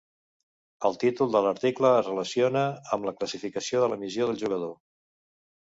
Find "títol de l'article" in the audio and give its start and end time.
1.03-1.91